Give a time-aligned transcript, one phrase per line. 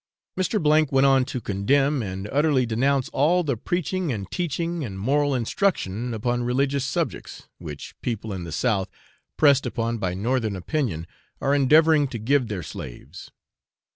[0.35, 0.55] Mr.
[0.65, 5.35] O went on to condemn and utterly denounce all the preaching and teaching and moral
[5.35, 8.89] instruction upon religious subjects, which people in the south,
[9.37, 11.05] pressed upon by northern opinion,
[11.39, 13.29] are endeavouring to give their slaves.